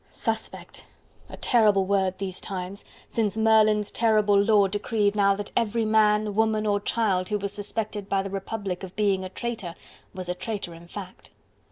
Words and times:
Suspect! 0.07 0.87
a 1.29 1.37
terrible 1.37 1.85
word 1.85 2.17
these 2.17 2.41
times! 2.41 2.83
since 3.07 3.37
Merlin's 3.37 3.91
terrible 3.91 4.35
law 4.35 4.67
decreed 4.67 5.15
now 5.15 5.35
that 5.35 5.51
every 5.55 5.85
man, 5.85 6.33
woman 6.33 6.65
or 6.65 6.79
child, 6.79 7.29
who 7.29 7.37
was 7.37 7.53
suspected 7.53 8.09
by 8.09 8.23
the 8.23 8.29
Republic 8.31 8.81
of 8.81 8.95
being 8.95 9.23
a 9.23 9.29
traitor 9.29 9.75
was 10.11 10.27
a 10.27 10.33
traitor 10.33 10.73
in 10.73 10.87
fact. 10.87 11.29